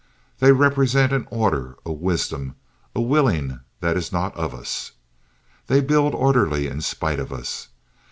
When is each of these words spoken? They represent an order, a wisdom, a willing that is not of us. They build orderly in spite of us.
They 0.39 0.51
represent 0.51 1.13
an 1.13 1.27
order, 1.29 1.75
a 1.85 1.91
wisdom, 1.93 2.55
a 2.95 3.01
willing 3.01 3.59
that 3.81 3.95
is 3.95 4.11
not 4.11 4.35
of 4.35 4.51
us. 4.51 4.93
They 5.67 5.79
build 5.79 6.15
orderly 6.15 6.65
in 6.65 6.81
spite 6.81 7.19
of 7.19 7.31
us. 7.31 7.67